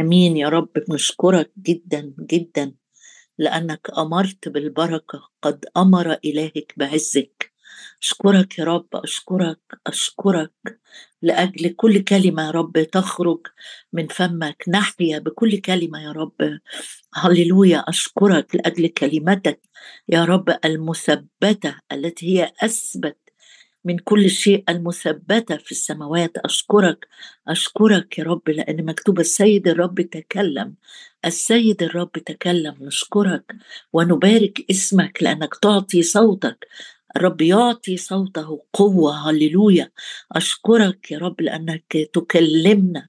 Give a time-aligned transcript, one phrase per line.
[0.00, 2.74] آمين يا رب نشكرك جدا جدا
[3.38, 7.52] لأنك أمرت بالبركة قد أمر إلهك بعزك.
[8.02, 10.80] أشكرك يا رب أشكرك أشكرك
[11.22, 13.40] لأجل كل كلمة يا رب تخرج
[13.92, 16.60] من فمك نحيا بكل كلمة يا رب.
[17.14, 19.60] هللويا أشكرك لأجل كلمتك
[20.08, 23.29] يا رب المثبتة التي هي أثبت
[23.84, 26.38] من كل شيء المثبتة في السماوات.
[26.38, 27.08] أشكرك
[27.48, 30.74] أشكرك يا رب لأن مكتوب السيد الرب تكلم
[31.24, 32.74] السيد الرب تكلم.
[32.80, 33.52] نشكرك
[33.92, 36.66] ونبارك اسمك لأنك تعطي صوتك.
[37.16, 39.30] الرب يعطي صوته قوة.
[39.30, 39.90] هللويا.
[40.32, 43.08] أشكرك يا رب لأنك تكلمنا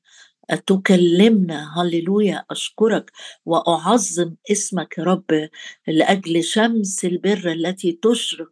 [0.68, 1.82] تكلمنا.
[1.82, 2.46] هللويا.
[2.52, 3.12] أشكرك
[3.46, 5.50] وأعظم اسمك يا رب
[5.88, 8.52] لأجل شمس البر التي تشرق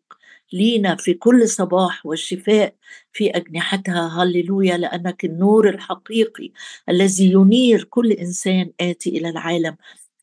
[0.53, 2.76] لينا في كل صباح والشفاء
[3.13, 4.23] في أجنحتها.
[4.23, 6.52] هللويا لأنك النور الحقيقي
[6.89, 9.77] الذي ينير كل إنسان آتي إلى العالم.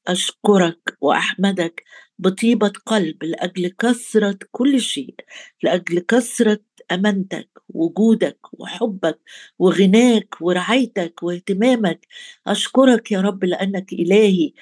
[0.09, 1.85] أشكرك وأحمدك
[2.19, 5.15] بطيبة قلب لأجل كثرة كل شيء
[5.63, 6.61] لأجل كثرة
[6.93, 9.21] أمانتك وجودك وحبك
[9.59, 12.07] وغناك ورعايتك واهتمامك.
[12.47, 14.53] أشكرك يا رب لأنك إلهي.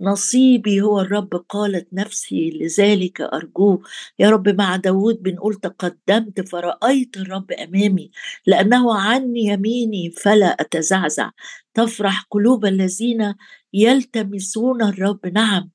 [0.00, 3.82] نصيبي هو الرب قالت نفسي لذلك أرجوه.
[4.18, 8.10] يا رب مع داود بنقول تقدمت فرأيت الرب أمامي
[8.46, 11.30] لأنه عني يميني فلا أتزعزع.
[11.74, 13.34] تفرح قلوب الذين
[13.72, 15.26] يلتمسون الرب.
[15.26, 15.70] نعم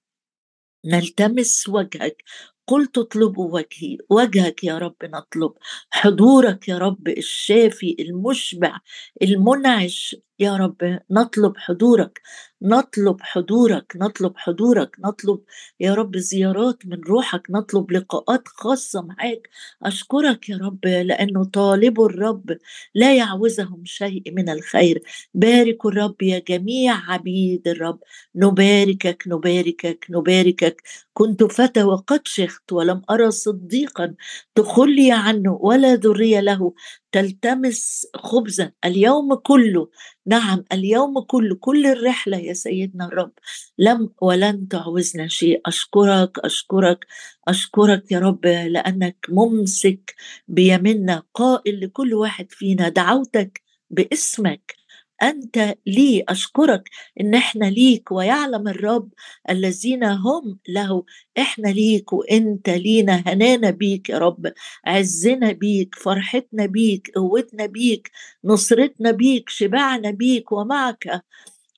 [0.85, 2.23] نلتمس وجهك.
[2.67, 5.53] قلت اطلبوا وجهي وجهك يا رب نطلب.
[5.91, 8.79] حضورك يا رب الشافي المشبع
[9.21, 10.15] المنعش.
[10.39, 12.21] يا رب نطلب حضورك
[12.61, 15.39] نطلب حضورك نطلب حضورك نطلب
[15.79, 19.49] يا رب زيارات من روحك نطلب لقاءات خاصة معاك.
[19.83, 22.57] أشكرك يا رب لأنه طالب الرب
[22.95, 25.01] لا يعوزهم شيء من الخير.
[25.33, 27.99] بارك الرب يا جميع عبيد الرب.
[28.35, 30.81] نباركك نباركك نباركك.
[31.13, 34.15] كنت فتى وقد شخت ولم أرى صديقا
[34.55, 36.73] تخلي عنه ولا ذرية له.
[37.15, 39.89] تلتمس خبزا اليوم كله.
[40.27, 41.55] نعم اليوم كله.
[41.55, 43.31] كل الرحلة يا سيدنا الرب.
[43.77, 45.61] لم ولن تعوزنا شيء.
[45.65, 47.05] أشكرك أشكرك
[47.47, 50.15] أشكرك يا رب لأنك ممسك
[50.47, 54.75] بيمنا قائل لكل واحد فينا دعوتك باسمك.
[55.23, 56.89] أنت لي أشكرك
[57.21, 59.09] إن إحنا ليك ويعلم الرب
[59.49, 61.03] الذين هم له.
[61.39, 63.23] إحنا ليك وإنت لينا.
[63.27, 64.53] هنانا بيك يا رب.
[64.85, 68.11] عزنا بيك فرحتنا بيك قوتنا بيك
[68.43, 70.51] نصرتنا بيك شبعنا بيك.
[70.51, 71.21] ومعك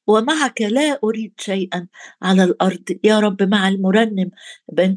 [0.08, 1.88] ومعك لا أريد شيئا
[2.22, 2.84] على الأرض.
[3.04, 4.32] يا رب مع المرنم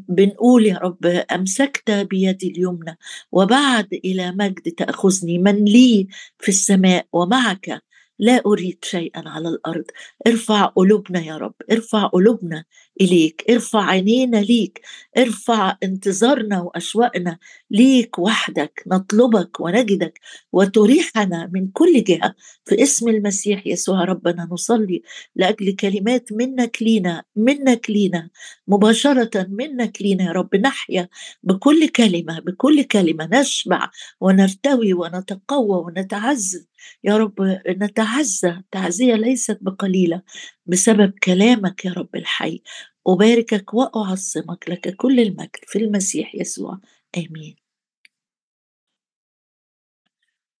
[0.09, 2.97] بنقول يا رب أمسكت بيدي اليمنى
[3.31, 5.37] وبعد إلى مجد تأخذني.
[5.39, 6.07] من لي
[6.39, 7.81] في السماء ومعك
[8.21, 9.85] لا أريد شيئا على الأرض.
[10.27, 11.53] ارفع قلوبنا يا رب.
[11.71, 12.65] ارفع قلوبنا
[13.01, 13.45] إليك.
[13.49, 14.81] ارفع عينينا ليك.
[15.17, 17.37] ارفع انتظارنا واشواقنا
[17.71, 18.83] ليك وحدك.
[18.87, 20.19] نطلبك ونجدك
[20.51, 22.35] وتريحنا من كل جهة.
[22.65, 25.01] في اسم المسيح يسوع ربنا نصلي
[25.35, 28.29] لأجل كلمات منك لينا منك لينا.
[28.67, 30.55] مباشرة منك لينا يا رب.
[30.55, 31.09] نحيا
[31.43, 33.29] بكل كلمة بكل كلمة.
[33.33, 33.89] نشبع
[34.21, 36.70] ونرتوي ونتقوى ونتعزز
[37.03, 40.21] يا رب نتعزى تعزية ليست بقليلة
[40.65, 42.61] بسبب كلامك يا رب الحي.
[43.07, 46.79] أباركك وأعظمك لك كل المجد في المسيح يسوع.
[47.17, 47.55] آمين.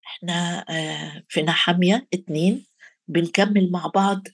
[0.07, 2.65] إحنا آه، في نحمية اتنين
[3.07, 4.27] بنكمل مع بعض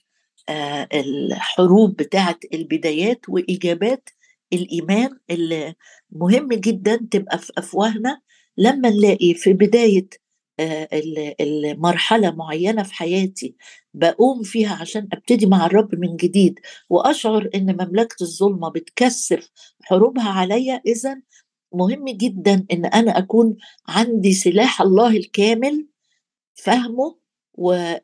[0.48, 4.08] آه، الحروب بتاعت البدايات وإجابات
[4.52, 5.74] الإيمان اللي
[6.10, 8.20] مهم جدا تبقى في أفواهنا.
[8.56, 10.08] لما نلاقي في بداية
[10.60, 10.88] آه،
[11.40, 13.54] المرحلة معينة في حياتي
[13.94, 16.60] بقوم فيها عشان أبتدي مع الرب من جديد
[16.90, 19.50] وأشعر إن مملكة الظلمة بتكثف
[19.82, 21.20] حروبها عليا اذا
[21.72, 23.56] مهم جدا إن أنا أكون
[23.88, 25.86] عندي سلاح الله الكامل
[26.54, 27.18] فهمه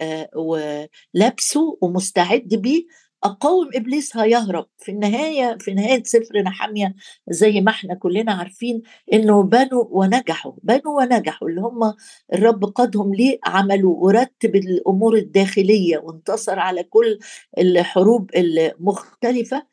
[0.00, 2.86] آه، ولابسه ومستعد بيه
[3.24, 6.94] أقاوم ابليس هيهرب في النهاية في نهاية سفر نحمية
[7.28, 8.82] زي ما إحنا كلنا عارفين
[9.12, 11.94] إنه بنوا ونجحوا بنوا ونجحوا اللي هم
[12.34, 17.18] الرب قادهم ليه عملوا ورتب الأمور الداخلية وانتصر على كل
[17.58, 19.66] الحروب المختلفة.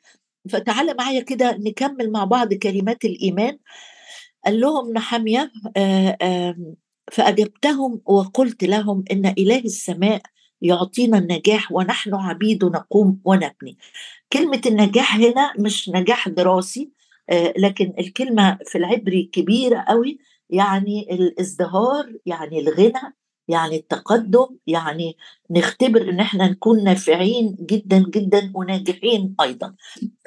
[0.49, 3.57] فتعالى معايا كده نكمل مع بعض كلمات الإيمان.
[4.45, 5.51] قال لهم نحمية
[7.11, 10.21] فأجبتهم وقلت لهم إن إله السماء
[10.61, 13.77] يعطينا النجاح ونحن عبيد نقوم ونبني.
[14.33, 16.91] كلمة النجاح هنا مش نجاح دراسي
[17.29, 20.19] آه، لكن الكلمة في العبري كبيرة قوي
[20.49, 23.13] يعني الازدهار يعني الغنى
[23.47, 25.17] يعني التقدم يعني
[25.51, 29.75] نختبر إن إحنا نكون نافعين جدا جدا وناجحين أيضا.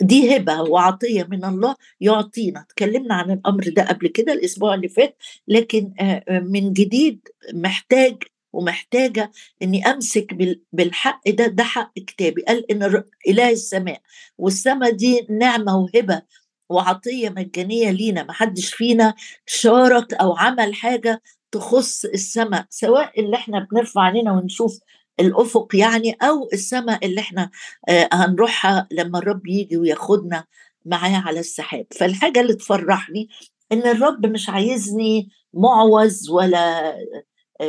[0.01, 2.61] دي هبة وعطية من الله يعطينا.
[2.61, 5.17] اتكلمنا عن الأمر ده قبل كده الأسبوع اللي فات
[5.49, 8.23] لكن آه، آه، من جديد محتاج
[8.55, 9.31] ومحتاجة
[9.63, 10.35] إني أمسك
[10.73, 12.43] بالحق ده ده حق كتابي.
[12.43, 14.01] قال إن إله السماء
[14.39, 16.23] والسماء دي نعمة وهبة
[16.69, 18.23] وعطية مجانية لينا.
[18.23, 19.15] ما حدش فينا
[19.47, 21.23] شارك أو عمل حاجة
[21.53, 24.79] تخص السماء سواء اللي إحنا بنرفع عينينا ونشوف
[25.21, 27.51] الأفق يعني أو السماء اللي إحنا
[27.89, 30.45] آه، هنروحها لما الرب يجي وياخدنا
[30.85, 31.87] معاه على السحاب.
[31.99, 33.29] فالحاجة اللي تفرحني
[33.73, 36.95] إن الرب مش عايزني معوز ولا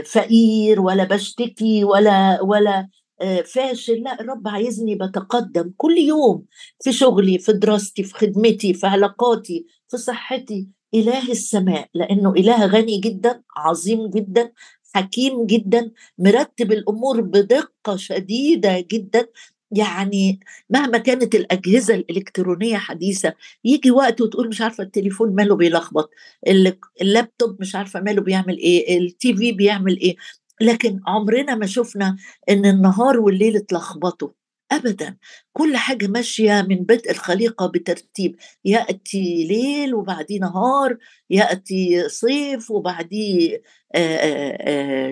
[0.06, 2.90] فقير ولا بشتكي ولا ولا
[3.22, 4.04] آه، فاشل.
[4.04, 6.46] لا الرب عايزني بتقدم كل يوم
[6.84, 10.68] في شغلي في دراستي في خدمتي في علاقاتي في صحتي.
[10.94, 14.52] إله السماء لأنه إله غني جدا عظيم جدا
[14.96, 19.28] حكيم جدا مرتب الأمور بدقة شديدة جدا.
[19.72, 20.40] يعني
[20.70, 23.34] مهما كانت الأجهزة الإلكترونية حديثة
[23.64, 26.10] يجي وقت وتقول مش عارفة التليفون ماله بيلخبط
[27.02, 30.16] اللابتوب مش عارفة ماله بيعمل إيه التي في بيعمل إيه.
[30.62, 32.16] لكن عمرنا ما شفنا
[32.50, 34.30] إن النهار والليل اتلخبطوا
[34.72, 35.18] ابدا.
[35.54, 38.36] كل حاجة ماشية من بدء الخليقة بترتيب
[38.66, 40.98] يأتي ليل وبعديه نهار
[41.30, 43.62] يأتي صيف وبعديه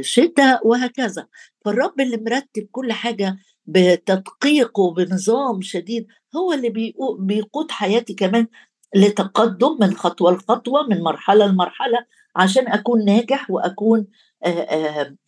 [0.02, 1.28] شتاء وهكذا.
[1.66, 8.48] فالرب اللي مرتب كل حاجة بتدقيق وبنظام شديد هو اللي بيقود حياتي كمان
[8.96, 12.06] لتقدم من خطوة لخطوة من مرحلة لمرحلة
[12.36, 14.08] عشان أكون ناجح وأكون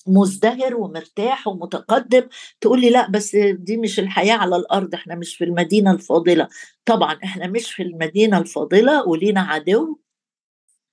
[0.08, 2.28] مزدهر ومرتاح ومتقدم.
[2.62, 6.48] تقول لي لا بس دي مش الحياة على الأرض إحنا مش في المدينة الفاضلة.
[6.86, 10.00] طبعا إحنا مش في المدينة الفاضلة ولينا عدو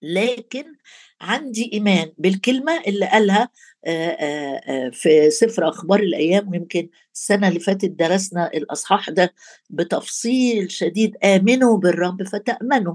[0.02, 0.64] لكن
[1.22, 3.48] عندي إيمان بالكلمة اللي قالها
[4.92, 9.34] في سفر أخبار الأيام ويمكن السنة اللي فاتت درسنا الأصحاح ده
[9.70, 12.94] بتفصيل شديد آمنوا بالرب فتأمنوا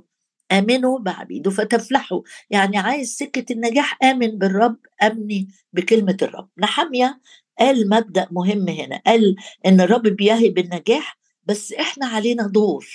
[0.52, 6.50] آمنوا بعبيده فتفلحوا يعني عايز سكة النجاح آمن بالرب آمني بكلمة الرب.
[6.58, 7.22] نحمية
[7.60, 9.36] قال مبدأ مهم هنا قال
[9.66, 12.88] إن الرب بيهب النجاح بس إحنا علينا دور.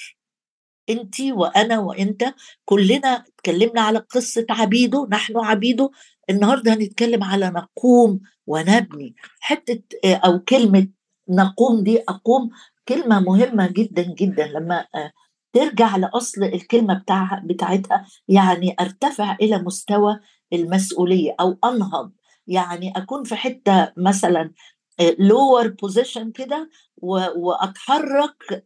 [0.91, 2.35] انت وأنا وأنت
[2.65, 5.91] كلنا اتكلمنا على قصة عبيده نحن عبيده.
[6.31, 9.15] النهارده هنتكلم على نقوم ونبني.
[9.41, 10.89] حتة أو كلمة
[11.29, 12.51] نقوم دي أقوم
[12.89, 14.47] كلمة مهمة جدا جدا.
[14.47, 14.87] لما
[15.53, 20.19] ترجع لأصل الكلمة بتاع بتاعتها يعني أرتفع إلى مستوى
[20.53, 22.13] المسؤولية أو أنهض.
[22.47, 24.51] يعني أكون في حتة مثلا
[25.19, 26.71] lower position كده
[27.37, 28.63] وأتحرك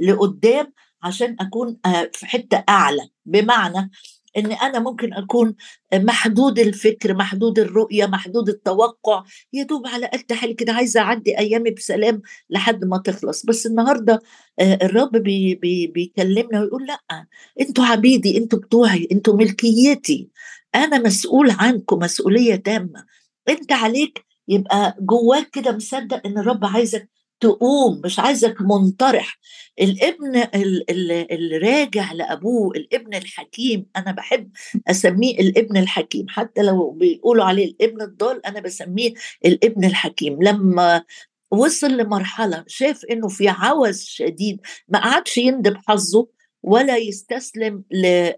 [0.00, 0.72] لقدام
[1.04, 1.76] عشان أكون
[2.12, 3.08] في حتة أعلى.
[3.26, 3.90] بمعنى
[4.36, 5.54] إن أنا ممكن أكون
[5.94, 9.24] محدود الفكر محدود الرؤية محدود التوقع.
[9.52, 13.46] يا دوب على قد حالي كده عايزة أعدي أيامي بسلام لحد ما تخلص.
[13.46, 14.20] بس النهارده
[14.60, 17.26] الرب بي بي بيكلمنا ويقول لأ
[17.60, 20.28] أنتوا عبيدي أنتوا بتوعي أنتوا ملكيتي.
[20.74, 23.04] أنا مسؤول عنكم مسؤولية تامة.
[23.48, 27.08] أنت عليك يبقى جواك كده مصدق إن الرب عايزك
[27.40, 29.38] تقوم مش عايزك منطرح.
[29.80, 34.50] الابن اللي راجع لأبوه الابن الحكيم أنا بحب
[34.88, 36.26] أسميه الابن الحكيم.
[36.28, 39.14] حتى لو بيقولوا عليه الابن الضال أنا بسميه
[39.46, 40.42] الابن الحكيم.
[40.42, 41.04] لما
[41.50, 46.28] وصل لمرحلة شاف إنه في عوز شديد ما قعدش يندب حظه
[46.62, 47.84] ولا يستسلم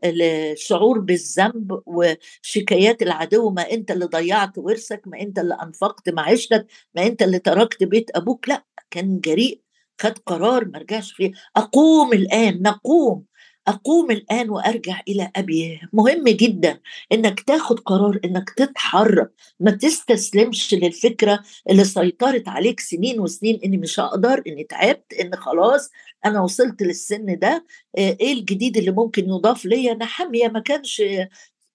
[0.04, 3.50] للشعور بالذنب وشكايات العدو.
[3.50, 8.10] ما أنت اللي ضيعت ورثك ما أنت اللي أنفقت معيشتك ما أنت اللي تركت بيت
[8.16, 8.48] أبوك.
[8.48, 9.60] لا كان جريء
[10.00, 13.24] خد قرار ما رجعش فيه أقوم الآن نقوم.
[13.68, 15.80] أقوم الآن وأرجع إلى أبي.
[15.92, 16.80] مهم جدا
[17.12, 19.30] إنك تاخد قرار إنك تتحرك.
[19.60, 25.90] ما تستسلمش للفكرة اللي سيطرت عليك سنين وسنين إني مش هقدر إني تعبت إن خلاص
[26.24, 27.66] أنا وصلت للسن ده.
[27.98, 31.02] آه، إيه الجديد اللي ممكن يضاف ليا؟ نحميا ما كانش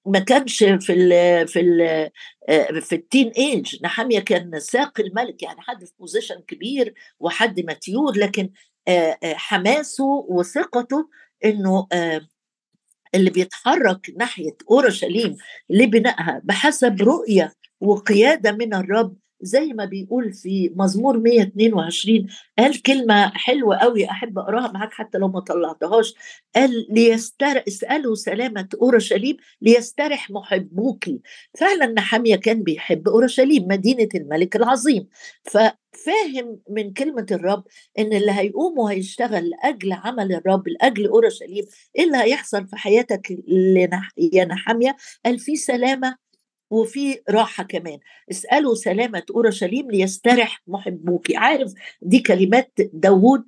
[0.05, 1.81] ما كانش في ال في ال
[2.49, 3.75] آه، في ال teenage.
[3.83, 8.49] نحميا كان ساقي الملك يعني حد في position كبير وحد mature لكن
[8.87, 11.09] آه، حماسه وثقته
[11.45, 11.87] إنه
[13.15, 15.35] اللي بيتحرك ناحية أورشليم
[15.69, 22.27] لبنائها بحسب رؤية وقيادة من الرب زي ما بيقول في مزمور 122
[22.59, 26.13] قال كلمة حلوة قوي أحب أقراها معاك حتى لو ما طلعتهاش.
[26.55, 31.03] قال ليستر اسألوا سلامة أورشليم ليسترح محبوك.
[31.59, 35.07] فعلا نحامية كان بيحب أورشليم مدينة الملك العظيم.
[35.43, 37.63] ففاهم من كلمة الرب
[37.99, 41.65] إن اللي هيقوم وهيشتغل لأجل عمل الرب لأجل أورشليم
[41.97, 43.31] إيه اللي هيحصل في حياتك
[44.33, 44.95] يا نحامية؟
[45.25, 46.20] قال في سلامة
[46.71, 47.99] وفي راحة كمان.
[48.31, 53.43] اسألوا سلامة أورشليم ليسترح محبوك عارف دي كلمات داوود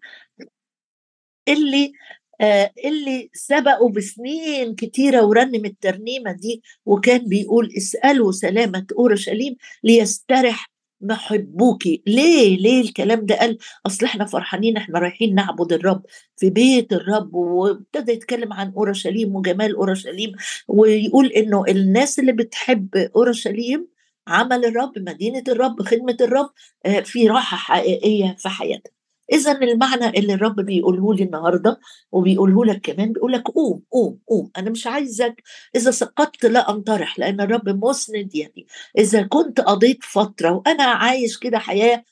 [1.50, 1.94] اللي
[2.42, 10.72] آه اللي سبقوا بسنين كتيرة ورنم الترنيمة دي وكان بيقول اسألوا سلامة أورشليم ليسترح
[11.04, 16.04] محبوكي ليه؟ ليه الكلام ده؟ قال أصل إحنا فرحانين إحنا رايحين نعبد الرب
[16.38, 20.32] في بيت الرب وابتدى يتكلم عن أورشليم وجمال أورشليم
[20.68, 23.88] ويقول إنه الناس اللي بتحب أورشليم
[24.28, 26.50] عمل الرب مدينة الرب خدمة الرب
[26.86, 28.93] آه، في راحة حقيقية في حياتها.
[29.32, 31.80] إذا المعنى اللي الرب بيقوله لي النهارده
[32.12, 34.52] وبيقوله لك كمان بيقول لك قوم قوم قوم.
[34.58, 35.44] أنا مش عايزك
[35.76, 41.60] إذا سقطت لا أنطرح لأن الرب مسند يدي إذا كنت قضيت فترة وأنا عايش كده
[41.60, 42.04] حياة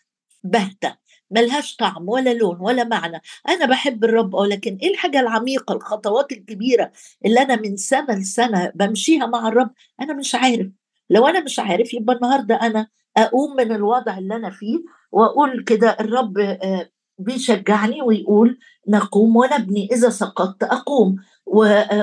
[0.44, 0.96] بهته
[1.32, 6.32] ملهاش طعم ولا لون ولا معنى أنا بحب الرب آه لكن إيه الحاجة العميقة الخطوات
[6.32, 6.92] الكبيرة
[7.26, 10.68] اللي أنا من سنة لسنة بمشيها مع الرب؟ أنا مش عارف.
[11.10, 12.88] لو أنا مش عارف يبقى النهارده أنا
[13.18, 14.78] أقوم من الوضع اللي أنا فيه
[15.12, 16.90] وأقول كده الرب آه،
[17.20, 21.16] بيشجعني ويقول نقوم ونبني إذا سقطت أقوم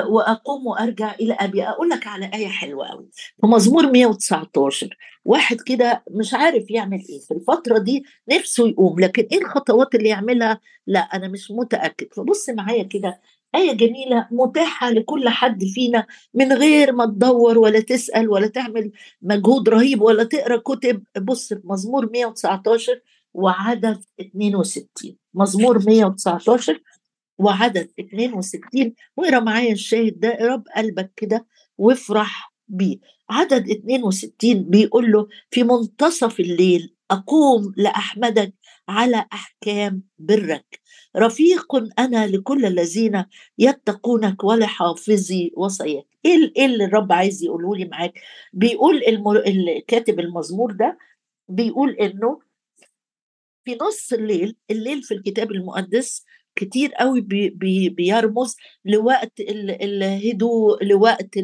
[0.09, 1.63] وأقوم وأرجع إلى أبي.
[1.63, 3.09] أقول لك على آية حلوة قوي
[3.41, 7.21] في مزمور 119 واحد كده مش عارف يعمل إيه.
[7.21, 12.07] في الفترة دي نفسه يقوم لكن إيه الخطوات اللي يعملها؟ لا أنا مش متأكد.
[12.15, 13.21] فبص معايا كده
[13.55, 19.69] آية جميلة متاحة لكل حد فينا من غير ما تدور ولا تسأل ولا تعمل مجهود
[19.69, 21.03] رهيب ولا تقرأ كتب.
[21.21, 23.01] بص في مزمور 119
[23.35, 26.81] وعدد 62 مزمور 119
[27.39, 31.47] وعدد 62 واقرا معايا الشاهد ده اقرا بقلبك كده
[31.79, 32.99] وافرح بيه.
[33.31, 38.55] عدد 62 بيقول له في منتصف الليل أقوم لأحمدك
[38.89, 40.81] على أحكام برك.
[41.17, 43.25] رفيق أنا لكل الذين
[43.59, 46.05] يتقونك ولحافظي وصاياك.
[46.25, 48.21] إيه إيه اللي الرب عايز يقوله لي معاك؟
[48.53, 49.03] بيقول.
[49.47, 50.99] الكاتب المزمور ده
[51.49, 52.41] بيقول إنه
[53.69, 56.25] في نص الليل الليل في الكتاب المقدس
[56.57, 61.37] كتير قوي بي بي بيرمز لوقت الهدوء لوقت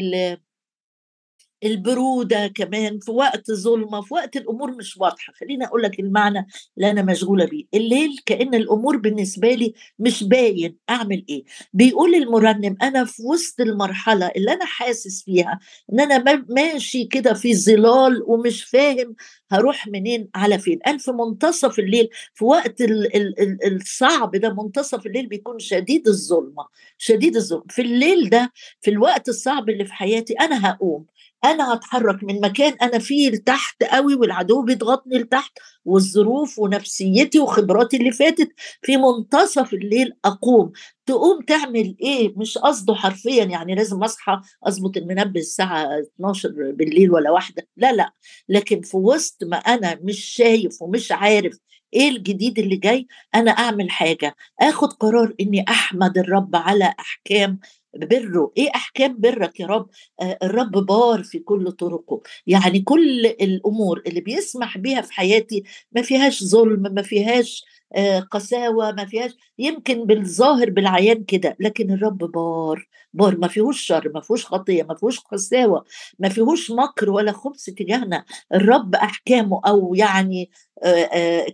[1.64, 5.32] البرودة كمان في وقت ظلمة في وقت الأمور مش واضحة.
[5.32, 7.64] خليني أقول لك المعنى اللي أنا مشغولة بيه.
[7.74, 11.44] الليل كأن الأمور بالنسبة لي مش باين أعمل إيه.
[11.72, 15.58] بيقول المرنم أنا في وسط المرحلة اللي أنا حاسس فيها
[15.92, 19.14] إن أنا ماشي كده في ظلال ومش فاهم
[19.50, 20.78] هروح منين على فين.
[20.86, 26.08] قال في منتصف الليل في وقت ال ال ال الصعب ده منتصف الليل بيكون شديد
[26.08, 26.66] الظلمة
[26.98, 27.62] شديد الظلم.
[27.70, 31.06] في الليل ده في الوقت الصعب اللي في حياتي أنا هقوم.
[31.44, 35.52] أنا هتحرك من مكان أنا فيه لتحت قوي والعدو بيضغطني لتحت
[35.84, 38.48] والظروف ونفسيتي وخبراتي اللي فاتت.
[38.82, 40.72] في منتصف الليل أقوم.
[41.06, 45.86] تقوم تعمل إيه؟ مش قصده حرفيا يعني لازم أصحى أظبط المنبه الساعة
[46.16, 47.68] 12 بالليل ولا واحدة.
[47.76, 48.12] لا لا.
[48.48, 51.58] لكن في وسط ما أنا مش شايف ومش عارف
[51.94, 54.34] إيه الجديد اللي جاي أنا أعمل حاجة.
[54.60, 57.58] آخد قرار إني أحمد الرب على أحكام
[57.96, 58.52] بره.
[58.56, 59.88] إيه أحكام برك يا رب؟
[60.20, 62.20] آه الرب بار في كل طرقه.
[62.46, 67.64] يعني كل الأمور اللي بيسمح بيها في حياتي ما فيهاش ظلم ما فيهاش
[67.96, 72.88] آه قساوة ما فيهاش يمكن بالظاهر بالعيان كده لكن الرب بار.
[73.14, 75.84] بار ما فيهوش شر ما فيهوش خطية ما فيهوش قساوة
[76.18, 78.24] ما فيهوش مكر ولا خبث تجاهنا.
[78.54, 80.50] الرب أحكامه أو يعني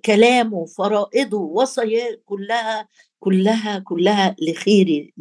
[0.05, 2.89] كلامه فرائضه وصاياه كلها
[3.21, 5.15] كلها كلها لخيري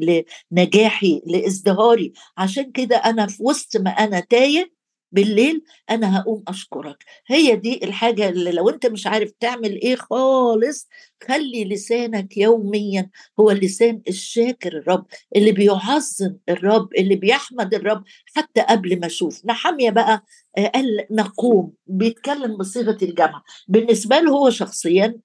[0.51, 2.13] لنجاحي لإزدهاري.
[2.37, 4.71] عشان كده أنا في وسط ما أنا تايه
[5.11, 7.03] بالليل أنا هقوم أشكرك.
[7.27, 10.87] هي دي الحاجة اللي لو أنت مش عارف تعمل إيه خالص
[11.27, 18.03] خلي لسانك يوميا هو اللسان الشاكر الرب اللي بيعظم الرب اللي بيحمد الرب
[18.35, 19.41] حتى قبل ما أشوف.
[19.45, 20.23] نحمية بقى
[20.57, 21.73] آه، قال نقوم.
[21.87, 23.43] بيتكلم بصيغة الجمع.
[23.67, 25.15] بالنسبة له هو شخصيا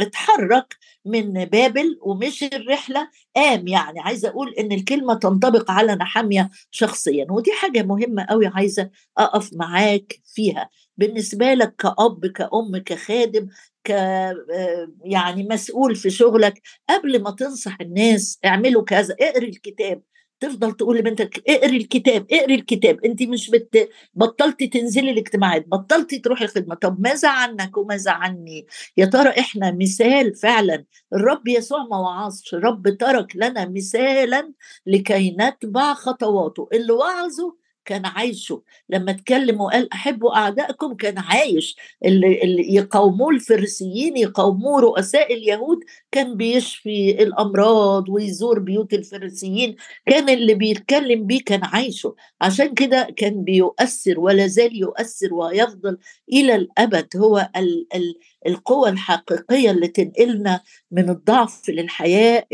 [0.00, 3.08] اتحرك من بابل ومشي الرحلة.
[3.36, 8.90] قام يعني عايزة أقول إن الكلمة تنطبق على نحامية شخصيا ودي حاجة مهمة قوي عايزة
[9.18, 10.70] أقف معاك فيها.
[10.96, 13.48] بالنسبة لك كأب كأم كخادم
[13.84, 20.02] ك آه، يعني مسؤول في شغلك قبل ما تنصح الناس اعملوا كذا اقري الكتاب.
[20.40, 23.88] تفضل تقول لبنتك اقري الكتاب اقري الكتاب انت مش بت...
[24.14, 26.74] بطلتي تنزلي الاجتماعات بطلتي تروحي الخدمة.
[26.74, 28.66] طب ماذا عنك وماذا عني؟
[28.96, 34.52] يا ترى إحنا مثال فعلا الرب يسوع ما وعظش الرب ترك لنا مثالا
[34.86, 36.68] لكي نتبع خطواته.
[36.72, 38.62] اللي وعظه كان عايشه.
[38.88, 41.76] لما اتكلم وقال أحبوا أعدائكم كان عايش.
[42.04, 45.78] اللي, اللي يقاوموه الفريسيين يقاوموه رؤساء اليهود
[46.12, 49.76] كان بيشفي الأمراض ويزور بيوت الفريسيين.
[50.06, 52.14] كان اللي بيتكلم بيه كان عايشه.
[52.40, 55.98] عشان كده كان بيؤثر ولا زال يؤثر ويفضل
[56.32, 57.08] إلى الأبد.
[57.16, 58.14] هو ال ال
[58.46, 62.46] القوة الحقيقية اللي تنقلنا من الضعف للحياة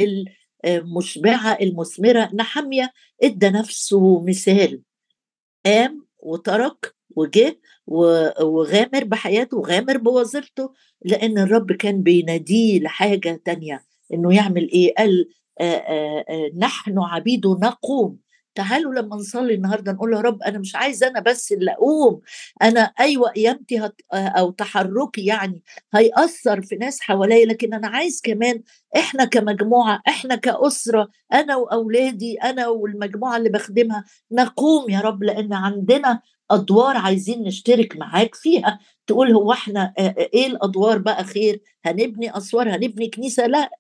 [0.65, 2.31] المشبعة المثمرة.
[2.35, 4.83] نحمية ادى نفسه مثال.
[5.67, 10.73] قام وترك وجه وغامر بحياته وغامر بوظيفته
[11.05, 15.29] لأن الرب كان بيناديه لحاجة تانية إنه يعمل إيه؟ قال
[15.61, 15.75] آآ
[16.29, 18.19] آآ نحن عبيد نقوم.
[18.55, 22.21] تعالوا لما نصلي النهارده نقول يا رب أنا مش عايز أنا بس اللي أقوم
[22.63, 24.01] أنا أيوه قيامتي هت...
[24.13, 25.63] أو تحركي يعني
[25.95, 28.63] هيأثر في ناس حواليا لكن أنا عايز كمان
[28.97, 36.21] إحنا كمجموعة إحنا كأسرة أنا وأولادي أنا والمجموعة اللي بخدمها نقوم يا رب لأن عندنا
[36.51, 38.79] أدوار عايزين نشترك معاك فيها.
[39.07, 43.71] تقول هو إحنا إيه الأدوار بقى؟ خير هنبني أسوار هنبني كنيسة؟ لا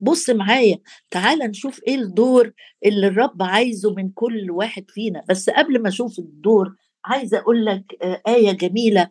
[0.00, 0.78] بص معايا
[1.10, 2.52] تعال نشوف إيه الدور
[2.86, 5.24] اللي الرب عايزه من كل واحد فينا.
[5.28, 6.74] بس قبل ما أشوف الدور
[7.04, 7.84] عايزة أقول لك
[8.28, 9.10] آية جميلة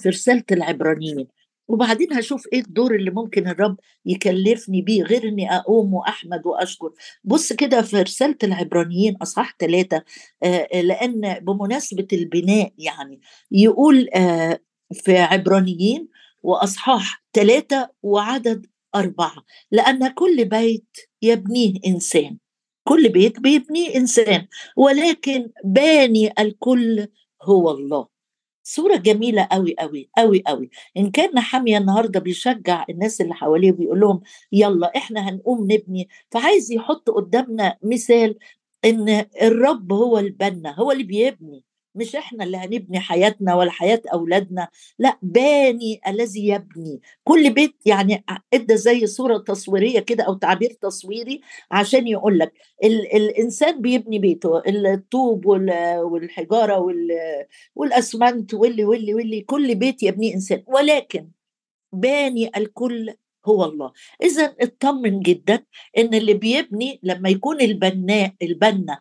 [0.00, 1.26] في رسالة العبرانيين.
[1.68, 6.90] وبعدين هشوف إيه الدور اللي ممكن الرب يكلفني بيه غير إني أقوم وأحمد وأشكر.
[7.24, 10.02] بص كده في رسالة العبرانيين أصحاح ثلاثة
[10.74, 14.08] لأن بمناسبة البناء يعني يقول
[14.92, 16.08] في عبرانيين
[16.42, 18.66] وأصحاح ثلاثة وعدد
[18.98, 19.36] أربعة
[19.70, 22.38] لأن كل بيت يبنيه إنسان.
[22.88, 27.06] كل بيت بيبنيه إنسان ولكن باني الكل
[27.42, 28.08] هو الله.
[28.68, 34.00] صورة جميلة قوي قوي قوي قوي إن كان نحمية النهاردة بيشجع الناس اللي حواليه وبيقول
[34.00, 34.20] لهم
[34.52, 38.38] يلا إحنا هنقوم نبني فعايز يحط قدامنا مثال
[38.84, 41.64] إن الرب هو البنا هو اللي بيبني.
[41.96, 47.00] مش إحنا اللي هنبني حياتنا ولا حياة أولادنا لأ باني الذي يبني.
[47.24, 48.24] كل بيت يعني
[48.54, 52.52] إدى زي صورة تصويرية كده أو تعبير تصويري عشان يقول لك
[52.84, 56.86] ال الإنسان بيبني بيته الطوب والحجارة
[57.74, 60.62] والأسمنت واللي واللي واللي كل بيت يبنيه إنسان.
[60.66, 61.28] ولكن
[61.92, 63.14] باني الكل
[63.46, 63.92] هو الله.
[64.22, 65.64] اذا اطمن جدا
[65.98, 68.98] إن اللي بيبني لما يكون البناء البنا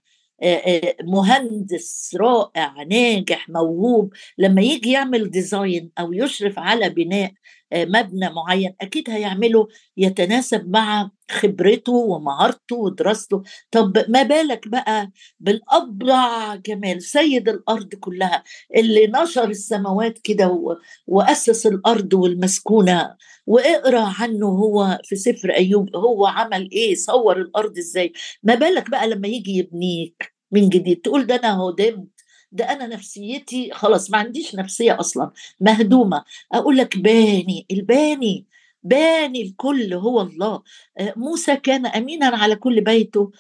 [1.04, 7.32] مهندس رائع ناجح موهوب لما يجي يعمل ديزاين أو يشرف على بناء
[7.74, 13.44] مبنى معين أكيد هيعمله يتناسب مع خبرته ومهارته ودراسته.
[13.72, 18.44] طب ما بالك بقى بالابرع جمال سيد الأرض كلها
[18.76, 20.76] اللي نشر السماوات كده
[21.08, 23.16] وأسس الأرض والمسكونة
[23.48, 29.08] وإقرأ عنه هو في سفر أيوب هو عمل إيه صور الأرض إزاي؟ ما بالك بقى
[29.08, 32.15] لما يجي يبنيك من جديد تقول ده أنا هدمت
[32.56, 36.24] ده أنا نفسيتي خلاص ما عنديش نفسية أصلا مهدومة.
[36.54, 38.46] أقول لك باني الباني
[38.84, 40.62] باني الكل هو الله.
[41.00, 43.32] موسى كان امينا على كل بيته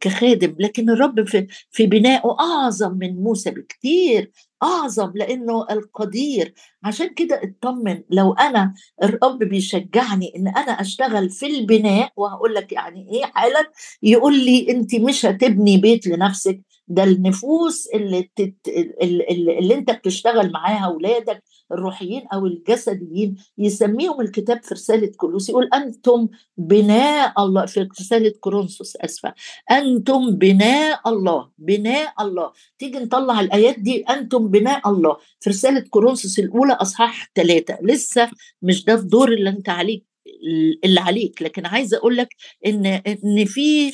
[0.00, 0.56] كخادم.
[0.58, 4.30] لكن الرب في في بنائه أعظم من موسى بكتير
[4.62, 6.54] أعظم لأنه القدير.
[6.84, 13.08] عشان كده اطمن لو أنا الرب بيشجعني إن أنا أشتغل في البناء وهقول لك يعني
[13.12, 13.70] إيه حالا
[14.02, 18.68] يقول لي أنت مش هتبني بيت لنفسك ده النفوس اللي, تت...
[19.02, 21.42] اللي, اللي انت بتشتغل معاها اولادك
[21.72, 28.96] الروحيين أو الجسديين يسميهم الكتاب في رسالة كولوس يقول أنتم بناء الله في رسالة كورنثوس
[28.96, 29.34] آسفة
[29.70, 32.52] أنتم بناء الله بناء الله.
[32.78, 35.16] تيجي نطلع الآيات دي أنتم بناء الله.
[35.40, 38.30] في رسالة كورنثوس الأولى أصحاح ثلاثة لسه
[38.62, 40.06] مش ده الدور اللي أنت عليك
[40.84, 41.42] اللي عليك.
[41.42, 42.28] لكن عايزة أقول لك
[42.66, 43.92] إن إن في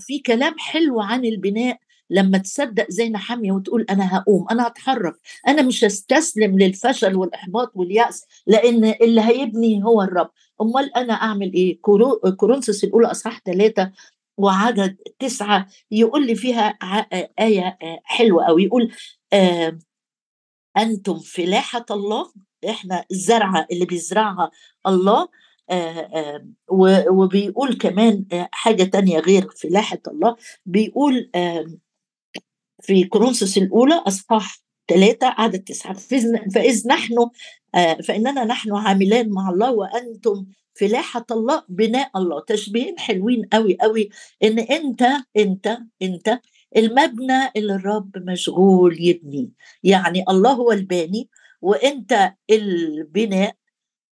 [0.00, 1.78] في كلام حلو عن البناء
[2.10, 5.14] لما تصدق زي نحامية وتقول أنا هقوم أنا هتحرك
[5.48, 10.30] أنا مش هستسلم للفشل والإحباط واليأس لأن اللي هيبني هو الرب.
[10.60, 11.80] أمال أنا أعمل إيه؟
[12.36, 13.92] كورنثوس الأولى أصحاح ثلاثة
[14.36, 16.78] وعدد تسعة يقول لي فيها
[17.40, 18.92] آية حلوة أو يقول
[19.32, 19.78] آه
[20.76, 22.32] أنتم فلاحة الله
[22.70, 24.50] إحنا الزرعة اللي بيزرعها
[24.86, 25.28] الله
[25.70, 26.44] آه آه
[27.10, 31.30] وبيقول كمان حاجة تانية غير فلاحة الله بيقول
[32.82, 35.94] في كورنثوس الأولى أصحاح ثلاثة عدد تسعة.
[36.54, 37.14] فإذ نحن
[38.04, 40.46] فإننا نحن عاملان مع الله وأنتم
[40.80, 42.40] فلاحة الله بناء الله.
[42.46, 44.08] تشبيهين حلوين قوي قوي
[44.42, 45.02] إن أنت
[45.36, 46.40] أنت أنت
[46.76, 49.50] المبنى اللي الرب مشغول يبني
[49.82, 51.28] يعني الله هو الباني
[51.62, 53.54] وأنت البناء.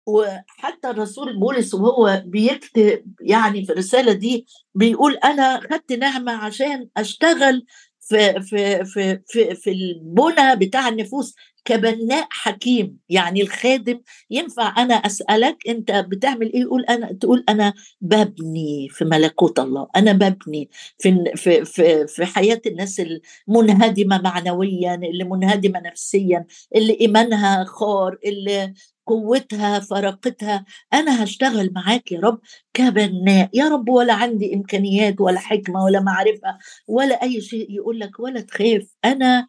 [0.07, 4.45] وحتى الرسول بولس وهو بيكتب يعني في الرسالة دي
[4.75, 7.65] بيقول أنا خدت نعمة عشان أشتغل
[8.11, 15.57] في في في في, في البنى بتاع النفوس كبناء حكيم يعني الخادم ينفع أنا أسألك
[15.67, 20.69] أنت بتعمل إيه؟ يقول أنا تقول أنا ببني في ملكوت الله أنا ببني
[20.99, 23.01] في في في, في حياة الناس
[23.47, 26.45] المنهدمة معنويا اللي منهدمة نفسيا
[26.75, 28.73] اللي إيمانها خار اللي
[29.11, 32.39] قوتها فرقتها أنا هشتغل معاك يا رب
[32.73, 33.49] كبناء.
[33.53, 38.41] يا رب ولا عندي إمكانيات ولا حكمة ولا معرفة ولا أي شيء يقول لك ولا
[38.41, 38.83] تخاف.
[39.05, 39.47] أنا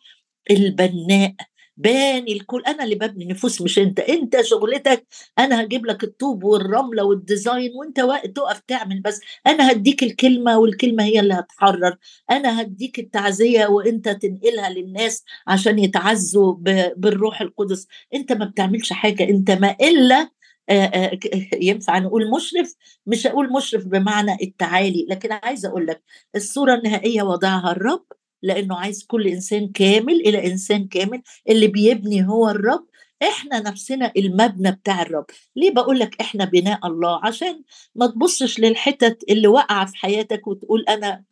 [0.50, 1.34] البناء.
[1.76, 2.62] باني الكل.
[2.66, 4.00] أنا اللي ببني نفوس مش أنت.
[4.00, 5.06] أنت شغلتك
[5.38, 8.00] أنا هجيب لك الطوب والرملة والديزاين وأنت
[8.36, 9.20] تقف تعمل بس.
[9.46, 11.96] أنا هديك الكلمة والكلمة هي اللي هتحرر.
[12.30, 16.54] أنا هديك التعزية وأنت تنقلها للناس عشان يتعزوا
[16.96, 17.86] بالروح القدس.
[18.14, 19.24] أنت ما بتعملش حاجة.
[19.28, 20.30] أنت ما إلا
[21.68, 22.74] ينفع نقول مشرف؟
[23.06, 25.06] مش أقول مشرف بمعنى التعالي.
[25.10, 26.02] لكن عايزه أقول لك
[26.36, 28.04] الصورة النهائية وضعها الرب
[28.42, 32.86] لأنه عايز كل إنسان كامل إلى إنسان كامل اللي بيبني هو الرب.
[33.22, 35.26] إحنا نفسنا المبنى بتاع الرب.
[35.56, 37.62] ليه بقول لك إحنا بناء الله؟ عشان
[37.94, 41.24] ما تبصش للحتت اللي واقعة في حياتك وتقول أنا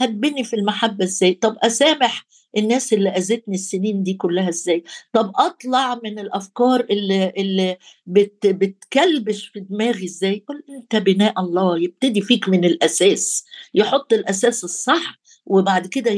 [0.00, 6.00] هتبني في المحبة إزاي؟ طب أسامح الناس اللي أذتني السنين دي كلها إزاي؟ طب أطلع
[6.04, 12.48] من الأفكار اللي اللي بت بتكلبش في دماغي إزاي؟ قل أنت بناء الله يبتدي فيك
[12.48, 15.19] من الأساس يحط الأساس الصح.
[15.50, 16.10] وبعد كده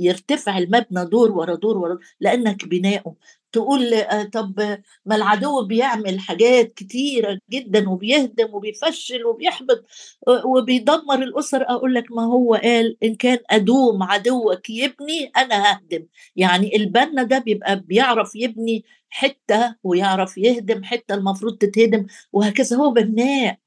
[0.00, 3.16] يرتفع المبنى دور ورا دور ورا لأنك بناؤه
[3.52, 4.60] تقول آه، طب
[5.06, 9.84] ما العدو بيعمل حاجات كتيرة جدا وبيهدم وبيفشل وبيحبط
[10.28, 11.62] آه، وبيدمر الأسر.
[11.62, 16.06] أقول لك ما هو قال إن كان أدوم عدوك يبني أنا ههدم.
[16.36, 22.76] يعني البنا ده بيبقى بيعرف يبني حتة ويعرف يهدم حتة المفروض تتهدم وهكذا.
[22.76, 23.58] هو بناء.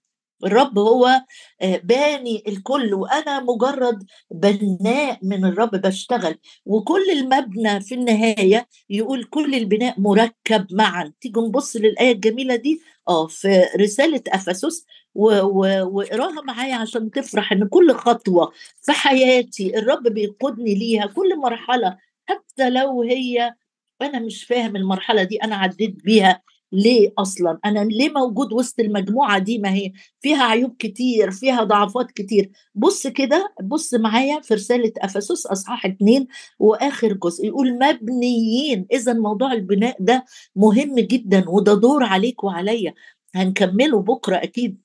[0.45, 1.21] الرب هو
[1.61, 6.35] آه، باني الكل وأنا مجرد بناء من الرب بشتغل.
[6.65, 11.13] وكل المبنى في النهاية يقول كل البناء مركب معا.
[11.21, 17.93] تيجي نبص للآية الجميلة دي؟ آه في رسالة أفسس واقراها معايا عشان تفرح إن كل
[17.93, 18.51] خطوة
[18.81, 21.05] في حياتي الرب بيقودني ليها.
[21.05, 23.53] كل مرحلة حتى لو هي
[24.01, 29.39] أنا مش فاهم المرحلة دي أنا عديت بيها ليه أصلا؟ أنا ليه موجود وسط المجموعة
[29.39, 32.51] دي؟ ما هي فيها عيوب كتير فيها ضعفات كتير.
[32.75, 36.27] بص كده بص معايا في رسالة أفسس أصحاح اتنين
[36.59, 38.85] وآخر جزء يقول مبنيين.
[38.93, 42.93] اذا موضوع البناء ده مهم جدا وده دور عليك وعليا.
[43.35, 44.81] هنكمله بكرة أكيد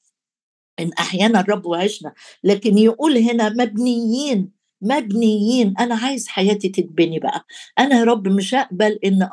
[0.81, 2.13] إن أحيانا الرب وعشنا.
[2.45, 4.56] لكن يقول هنا مبنيين.
[4.83, 5.75] مبنيين.
[5.81, 7.45] أنا عايز حياتي تتبني بقى.
[7.79, 9.29] أنا يا رب مش هقبل إن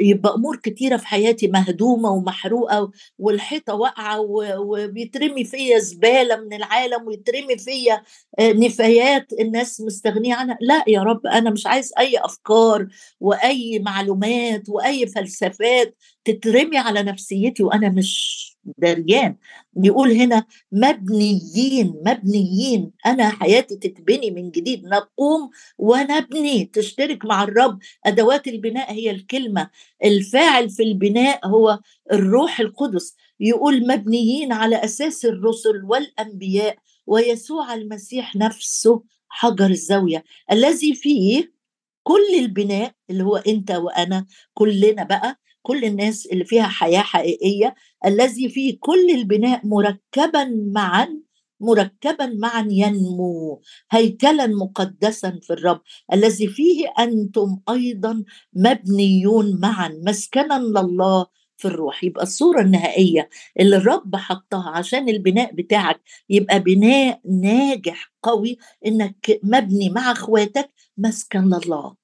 [0.00, 4.20] يبقى أمور كتيرة في حياتي مهدومة ومحروقة والحيطة واقعة
[4.60, 8.02] وبيترمي فيا زبالة من العالم ويترمي فيا
[8.40, 10.58] نفايات الناس مستغنية عنها.
[10.60, 12.86] لا يا رب أنا مش عايز أي أفكار
[13.20, 19.36] وأي معلومات وأي فلسفات تترمي على نفسيتي وأنا مش دريان.
[19.72, 22.92] بيقول هنا مبنيين مبنيين.
[23.06, 24.84] أنا حياتي تتبني من جديد.
[24.84, 26.64] نقوم ونبني.
[26.64, 27.78] تشترك مع الرب.
[28.06, 29.70] أدوات البناء هي الكلمة.
[30.04, 31.80] الفاعل في البناء هو
[32.12, 33.14] الروح القدس.
[33.40, 36.76] يقول مبنيين على أساس الرسل والأنبياء.
[37.06, 40.24] ويسوع المسيح نفسه حجر الزاوية.
[40.52, 41.52] الذي فيه
[42.02, 47.74] كل البناء اللي هو أنت وأنا كلنا بقى كل الناس اللي فيها حياة حقيقية
[48.06, 51.22] الذي فيه كل البناء مركبا معا
[51.60, 55.80] مركبا معا ينمو هيكلا مقدسا في الرب.
[56.12, 62.04] الذي فيه أنتم أيضا مبنيون معا مسكنا لله في الروح.
[62.04, 63.28] يبقى الصورة النهائية
[63.60, 71.44] اللي الرب حطها عشان البناء بتاعك يبقى بناء ناجح قوي إنك مبني مع أخواتك مسكن
[71.44, 72.01] لله.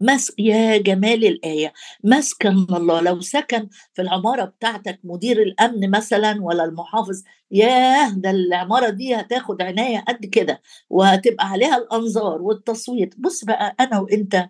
[0.00, 1.72] مس يا جمال الآية
[2.04, 3.00] مسكن الله.
[3.00, 8.10] لو سكن في العمارة بتاعتك مدير الأمن مثلا ولا المحافظ ياه!
[8.10, 13.14] ده العمارة دي هتاخد عناية قد كده وهتبقى عليها الأنظار والتصويت.
[13.18, 14.48] بص بقى أنا وإنت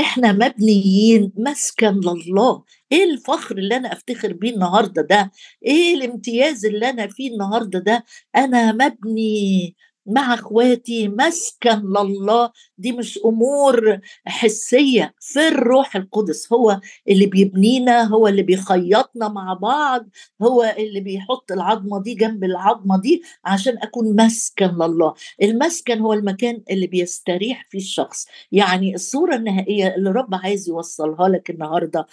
[0.00, 2.62] إحنا مبنيين مسكن لله.
[2.92, 5.30] إيه الفخر اللي أنا أفتخر بيه النهارده ده؟
[5.66, 8.04] إيه الامتياز اللي أنا فيه النهارده ده؟
[8.36, 9.76] أنا مبني
[10.06, 12.50] مع اخواتي مسكن لله.
[12.78, 16.52] دي مش أمور حسية في الروح القدس.
[16.52, 20.08] هو اللي بيبنينا هو اللي بيخيطنا مع بعض
[20.42, 25.14] هو اللي بيحط العظمة دي جنب العظمة دي عشان أكون مسكن لله.
[25.42, 28.26] المسكن هو المكان اللي بيستريح فيه الشخص.
[28.52, 32.06] يعني الصورة النهائية اللي رب عايز يوصلها لك النهارده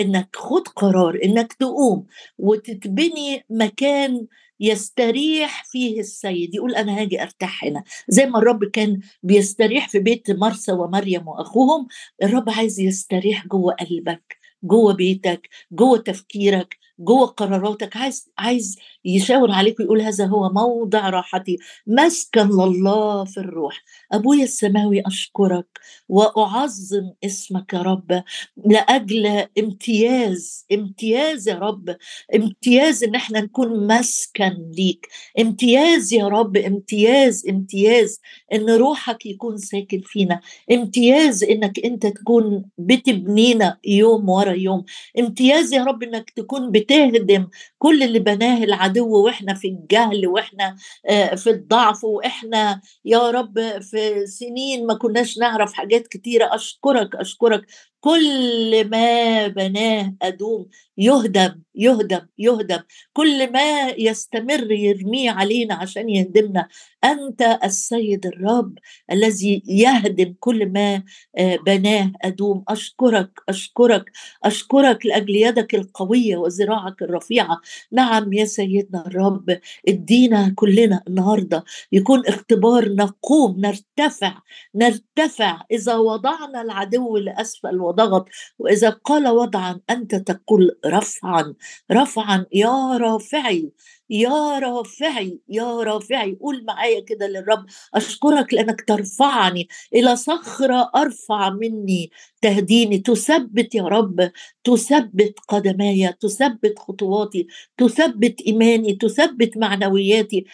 [0.00, 2.06] إنك خد قرار إنك تقوم
[2.38, 4.26] وتتبني مكان
[4.60, 7.84] يستريح فيه السيد يقول أنا هاجي أرتاح هنا.
[8.08, 11.86] زي ما الرب كان بيستريح في بيت مرسى ومريم وأخوهم
[12.22, 16.76] الرب عايز يستريح جوه قلبك جوه بيتك جوه تفكيرك.
[17.00, 21.56] جوه قراراتك عايز عايز يشاور عليك ويقول هذا هو موضع راحتي.
[21.86, 23.82] مسكن لله في الروح.
[24.12, 25.66] أبويا السماوي أشكرك
[26.08, 28.22] وأعظم اسمك يا رب.
[28.66, 31.96] لأجل امتياز امتياز يا رب.
[32.34, 35.08] امتياز إن إحنا نكون مسكن ليك.
[35.40, 38.20] امتياز يا رب امتياز امتياز
[38.52, 40.40] إن روحك يكون ساكن فينا.
[40.72, 44.84] امتياز إنك أنت تكون بتبنينا يوم ورا يوم.
[45.18, 47.48] امتياز يا رب إنك تكون بت تهدم
[47.78, 50.76] كل اللي بناه العدو وإحنا في الجهل وإحنا
[51.06, 56.54] آه، في الضعف وإحنا يا رب في سنين ما كناش نعرف حاجات كتيرة.
[56.54, 57.66] أشكرك أشكرك.
[58.00, 60.66] كل ما بناه أدوم
[60.98, 62.80] يهدم يهدم يهدم.
[63.12, 66.68] كل ما يستمر يرميه علينا عشان يهدمنا.
[67.04, 68.74] أنت السيد الرب
[69.12, 71.02] الذي يهدم كل ما
[71.38, 72.12] آه، بناه.
[72.22, 72.64] أدوم.
[72.68, 74.10] أشكرك أشكرك
[74.44, 77.60] أشكرك لأجل يدك القوية وذراعك الرفيعة.
[77.92, 79.58] نعم يا سيدنا الرب
[79.88, 84.38] ادينا كلنا النهارده يكون اختبار نقوم نرتفع
[84.74, 85.62] نرتفع.
[85.72, 91.54] إذا وضعنا العدو لأسفل وضغط وإذا قال وضعا أنت تقول رفعا
[91.92, 93.72] رفعا يا رافعي.
[94.10, 102.10] يا رافعي يا رافعي قول معايا كده للرب أشكرك لأنك ترفعني إلى صخرة أرفع مني
[102.42, 102.98] تهديني.
[102.98, 104.30] تثبت يا رب
[104.64, 107.46] تثبت قدماي تثبت خطواتي
[107.78, 110.44] تثبت إيماني تثبت معنوياتي.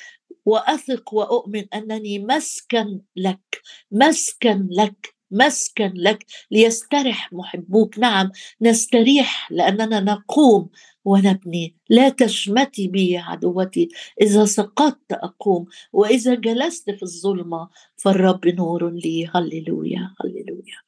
[0.46, 7.98] وأثق وأؤمن أنني مسكن لك مسكن لك مسكن لك ليسترح محبوك.
[7.98, 10.68] نعم نستريح لأننا نقوم
[11.06, 13.88] ونبني لا تشمتي بي عدوتي.
[14.22, 19.26] إذا سقطت أقوم وإذا جلست في الظلمة فالرب نور لي.
[19.34, 20.85] هللويا هللويا.